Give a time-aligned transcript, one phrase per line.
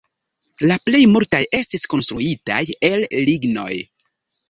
[0.71, 2.61] La plej multaj estis konstruitaj
[2.93, 3.73] el lignoj.